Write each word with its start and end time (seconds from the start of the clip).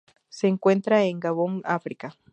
Se 0.29 0.47
encuentra 0.47 1.03
en 1.03 1.19
Gabón, 1.19 1.61
África. 1.63 2.17